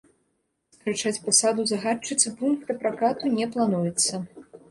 [0.75, 4.13] Скарачаць пасаду загадчыцы пункта пракату не плануецца.